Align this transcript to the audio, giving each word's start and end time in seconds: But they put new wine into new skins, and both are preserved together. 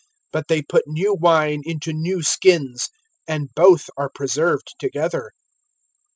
But 0.31 0.47
they 0.47 0.63
put 0.63 0.85
new 0.87 1.13
wine 1.13 1.61
into 1.63 1.93
new 1.93 2.23
skins, 2.23 2.89
and 3.27 3.53
both 3.55 3.87
are 3.95 4.09
preserved 4.09 4.73
together. 4.79 5.29